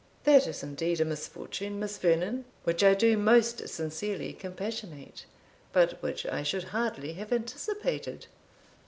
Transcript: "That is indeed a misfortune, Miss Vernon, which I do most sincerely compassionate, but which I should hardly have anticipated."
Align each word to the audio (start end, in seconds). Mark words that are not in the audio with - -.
"That 0.23 0.47
is 0.47 0.63
indeed 0.63 0.99
a 0.99 1.05
misfortune, 1.05 1.79
Miss 1.79 1.99
Vernon, 1.99 2.45
which 2.63 2.83
I 2.83 2.95
do 2.95 3.15
most 3.17 3.69
sincerely 3.69 4.33
compassionate, 4.33 5.25
but 5.73 6.01
which 6.01 6.25
I 6.25 6.41
should 6.41 6.63
hardly 6.73 7.13
have 7.13 7.31
anticipated." 7.31 8.25